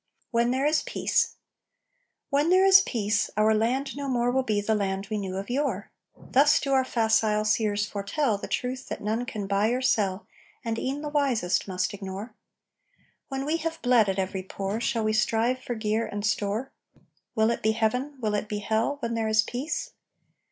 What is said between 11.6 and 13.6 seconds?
must ignore. When we